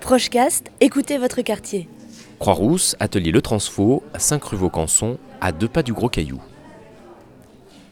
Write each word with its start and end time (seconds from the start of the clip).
Prochecast, 0.00 0.70
écoutez 0.80 1.18
votre 1.18 1.42
quartier. 1.42 1.88
Croix-Rousse, 2.38 2.96
atelier 3.00 3.30
Le 3.32 3.42
Transfo, 3.42 4.02
à 4.14 4.18
5 4.18 4.42
rue 4.44 4.56
Vaucanson, 4.56 5.18
à 5.40 5.52
deux 5.52 5.68
pas 5.68 5.82
du 5.82 5.92
Gros 5.92 6.08
Caillou. 6.08 6.40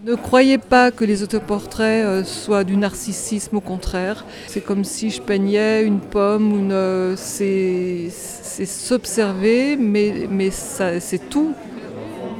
Ne 0.04 0.14
croyez 0.14 0.58
pas 0.58 0.92
que 0.92 1.04
les 1.04 1.22
autoportraits 1.22 2.04
euh, 2.06 2.24
soient 2.24 2.62
du 2.64 2.76
narcissisme, 2.76 3.56
au 3.56 3.60
contraire. 3.60 4.24
C'est 4.46 4.60
comme 4.60 4.84
si 4.84 5.10
je 5.10 5.20
peignais 5.20 5.82
une 5.82 5.98
pomme, 5.98 6.50
une, 6.56 6.72
euh, 6.72 7.16
c'est 7.16 8.08
s'observer, 8.10 9.76
mais, 9.76 10.28
mais 10.30 10.50
ça- 10.50 11.00
c'est 11.00 11.28
tout, 11.28 11.54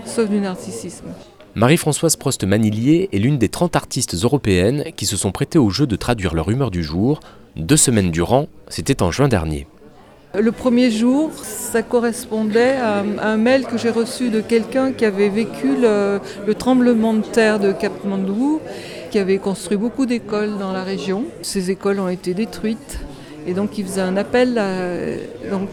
sauf 0.05 0.29
du 0.31 0.39
narcissisme. 0.39 1.07
Marie-Françoise 1.57 2.17
Prost-Manillier 2.17 3.09
est 3.13 3.19
l'une 3.19 3.39
des 3.39 3.49
30 3.49 3.75
artistes 3.77 4.15
européennes 4.15 4.85
qui 4.97 5.07
se 5.07 5.17
sont 5.17 5.33
prêtées 5.33 5.59
au 5.59 5.71
jeu 5.71 5.87
de 5.87 5.97
traduire 5.97 6.35
leur 6.35 6.51
humeur 6.51 6.71
du 6.71 6.85
jour, 6.85 7.19
deux 7.57 7.77
semaines 7.77 8.11
durant, 8.11 8.49
c'était 8.69 9.03
en 9.03 9.11
juin 9.11 9.29
dernier. 9.29 9.67
Le 10.39 10.53
premier 10.53 10.91
jour, 10.91 11.31
ça 11.43 11.83
correspondait 11.83 12.77
à, 12.77 13.03
un 13.23 13.37
mail 13.39 13.65
que 13.65 13.79
j'ai 13.79 13.91
reçu 13.91 14.29
de 14.29 14.41
quelqu'un 14.43 14.93
qui 14.93 15.07
avait 15.07 15.31
vécu 15.31 15.77
le, 15.81 16.21
le 16.47 16.55
tremblement 16.55 17.15
de 17.15 17.23
terre 17.23 17.59
de 17.59 17.73
Katmandou, 17.73 18.61
qui 19.11 19.19
avait 19.19 19.39
construit 19.39 19.79
beaucoup 19.79 20.05
d'écoles 20.05 20.59
dans 20.59 20.73
la 20.73 20.85
région. 20.85 21.25
Ces 21.41 21.71
écoles 21.71 22.01
ont 22.01 22.09
été 22.09 22.35
détruites. 22.35 23.01
Et 23.47 23.55
donc 23.55 23.79
il 23.79 23.87
faisait 23.87 24.03
un 24.03 24.17
appel. 24.17 24.59
à- 24.59 25.49
donc 25.51 25.71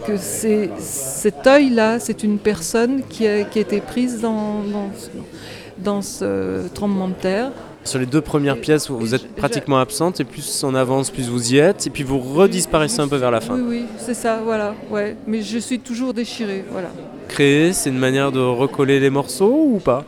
cet 0.78 1.46
œil-là, 1.46 1.98
c'est 1.98 2.22
une 2.22 2.38
personne 2.38 3.02
qui 3.08 3.26
a, 3.26 3.40
été 3.40 3.80
prise 3.80 4.22
dans 4.22 6.00
ce 6.00 6.68
tremblement 6.68 7.08
de 7.08 7.14
terre. 7.14 7.50
Sur 7.84 7.98
les 7.98 8.06
deux 8.06 8.22
premières 8.22 8.58
pièces, 8.58 8.90
vous 8.90 9.14
êtes 9.14 9.34
pratiquement 9.34 9.78
absente 9.78 10.18
et 10.18 10.24
plus 10.24 10.64
on 10.64 10.74
avance, 10.74 11.10
plus 11.10 11.28
vous 11.28 11.52
y 11.52 11.58
êtes, 11.58 11.86
et 11.86 11.90
puis 11.90 12.02
vous 12.02 12.18
redisparaissez 12.18 13.00
un 13.00 13.08
peu 13.08 13.16
vers 13.16 13.30
la 13.30 13.42
fin. 13.42 13.56
Oui, 13.56 13.64
oui, 13.68 13.84
c'est 13.98 14.14
ça, 14.14 14.40
voilà. 14.42 14.74
Ouais. 14.90 15.16
Mais 15.26 15.42
je 15.42 15.58
suis 15.58 15.78
toujours 15.78 16.14
déchirée, 16.14 16.64
voilà. 16.70 16.88
Créer, 17.28 17.74
c'est 17.74 17.90
une 17.90 17.98
manière 17.98 18.32
de 18.32 18.40
recoller 18.40 19.00
les 19.00 19.10
morceaux 19.10 19.68
ou 19.70 19.80
pas? 19.80 20.04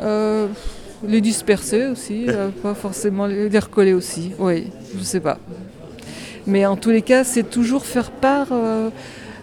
Euh, 0.00 0.46
les 1.06 1.20
disperser 1.20 1.86
aussi, 1.86 2.24
euh, 2.28 2.48
pas 2.62 2.74
forcément 2.74 3.26
les, 3.26 3.50
les 3.50 3.58
recoller 3.58 3.92
aussi, 3.92 4.32
oui, 4.38 4.68
je 4.96 5.04
sais 5.04 5.20
pas. 5.20 5.38
Mais 6.46 6.64
en 6.64 6.76
tous 6.76 6.90
les 6.90 7.02
cas, 7.02 7.24
c'est 7.24 7.50
toujours 7.50 7.84
faire 7.84 8.10
part 8.10 8.48
euh, 8.52 8.88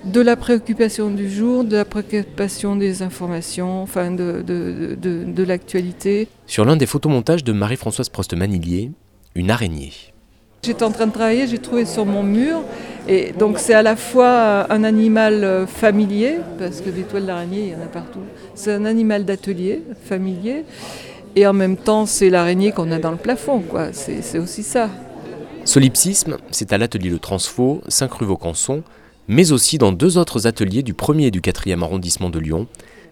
de 0.05 0.21
la 0.21 0.35
préoccupation 0.35 1.09
du 1.09 1.29
jour, 1.29 1.63
de 1.63 1.77
la 1.77 1.85
préoccupation 1.85 2.75
des 2.75 3.01
informations, 3.01 3.81
enfin 3.81 4.11
de, 4.11 4.41
de, 4.45 4.95
de- 5.01 5.23
de 5.25 5.43
l'actualité. 5.43 6.27
Sur 6.47 6.65
l'un 6.65 6.75
des 6.75 6.85
photomontages 6.85 7.43
de 7.43 7.53
Marie-Françoise 7.53 8.09
Prost-Manillier, 8.09 8.91
une 9.35 9.49
araignée. 9.49 9.93
J'étais 10.63 10.83
en 10.83 10.91
train 10.91 11.07
de 11.07 11.11
travailler, 11.11 11.47
j'ai 11.47 11.57
trouvé 11.57 11.85
sur 11.85 12.05
mon 12.05 12.23
mur, 12.23 12.61
et 13.07 13.33
donc 13.37 13.59
c'est 13.59 13.73
à 13.73 13.81
la 13.81 13.95
fois 13.97 14.71
un 14.71 14.83
animal 14.85 15.67
familier, 15.67 16.37
parce 16.57 16.79
que 16.81 16.89
des 16.89 17.01
toiles 17.03 17.25
d'araignée, 17.25 17.63
il 17.67 17.69
y 17.71 17.75
en 17.75 17.81
a 17.83 17.87
partout. 17.87 18.21
C'est 18.55 18.73
un 18.73 18.85
animal 18.85 19.25
d'atelier, 19.25 19.81
familier, 20.05 20.63
et 21.35 21.45
en 21.47 21.53
même 21.53 21.75
temps, 21.75 22.05
c'est 22.05 22.29
l'araignée 22.29 22.71
qu'on 22.71 22.91
a 22.91 22.99
dans 22.99 23.11
le 23.11 23.17
plafond, 23.17 23.59
quoi. 23.61 23.91
C'est 23.91 24.21
c'est 24.21 24.39
aussi 24.39 24.63
ça. 24.63 24.89
Solipsisme, 25.65 26.37
c'est 26.51 26.71
à 26.73 26.77
l'atelier 26.77 27.09
Le 27.09 27.19
Transfo, 27.19 27.81
5 27.87 28.11
rue 28.13 28.25
Vaucanson, 28.25 28.83
mais 29.27 29.51
aussi 29.51 29.77
dans 29.77 29.91
deux 29.91 30.17
autres 30.17 30.47
ateliers 30.47 30.83
du 30.83 30.93
1er 30.93 31.27
et 31.27 31.31
du 31.31 31.41
4e 31.41 31.81
arrondissement 31.81 32.29
de 32.29 32.39
Lyon, 32.39 32.67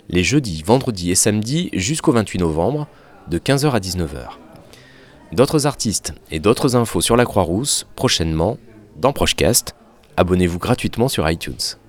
les 0.10 0.24
jeudis, 0.24 0.64
vendredis 0.64 1.12
et 1.12 1.16
samedis 1.16 1.70
jusqu'au 1.74 2.12
28 2.12 2.40
novembre, 2.40 2.88
de 3.30 3.38
15h 3.38 3.72
à 3.72 3.80
19h. 3.80 4.28
D'autres 5.32 5.66
artistes 5.68 6.14
et 6.30 6.40
d'autres 6.40 6.76
infos 6.76 7.02
sur 7.02 7.16
la 7.16 7.26
Croix-Rousse, 7.26 7.88
prochainement, 7.96 8.58
dans 8.98 9.14
Prochecast. 9.14 9.76
Abonnez-vous 10.18 10.60
gratuitement 10.60 11.08
sur 11.08 11.30
iTunes. 11.30 11.81